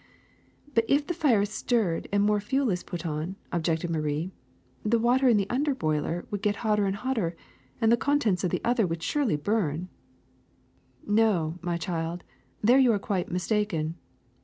[0.73, 4.31] ''*^But if the fire is stirred and more fuel put on,'' objected Marie,
[4.83, 7.35] ^Hhe water in the under boiler would get hotter and hotter,
[7.79, 9.89] and the contents of the other surely would burn!''''
[11.05, 12.23] No, my child,
[12.63, 13.93] there you are quite mistaken.